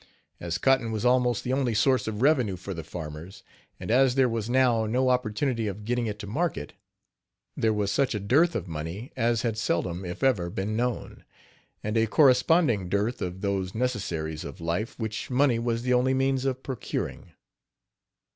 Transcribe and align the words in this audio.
As 0.39 0.57
cotton 0.57 0.91
was 0.91 1.05
almost 1.05 1.43
the 1.43 1.53
only 1.53 1.75
source 1.75 2.07
of 2.07 2.23
revenue 2.23 2.55
for 2.55 2.73
the 2.73 2.83
farmers, 2.83 3.43
and 3.79 3.91
as 3.91 4.15
there 4.15 4.27
was 4.27 4.49
now 4.49 4.87
no 4.87 5.09
opportunity 5.09 5.67
of 5.67 5.85
getting 5.85 6.07
it 6.07 6.17
to 6.17 6.25
market, 6.25 6.73
there 7.55 7.71
was 7.71 7.91
such 7.91 8.15
a 8.15 8.19
dearth 8.19 8.55
of 8.55 8.67
money 8.67 9.11
as 9.15 9.43
had 9.43 9.59
seldom, 9.59 10.03
if 10.03 10.23
ever, 10.23 10.49
been 10.49 10.75
known, 10.75 11.23
and 11.83 11.97
a 11.97 12.07
corresponding 12.07 12.89
dearth 12.89 13.21
of 13.21 13.41
those 13.41 13.75
necessaries 13.75 14.43
of 14.43 14.59
life 14.59 14.97
which 14.97 15.29
money 15.29 15.59
was 15.59 15.83
the 15.83 15.93
only 15.93 16.15
means 16.15 16.45
of 16.45 16.63
procuring. 16.63 17.33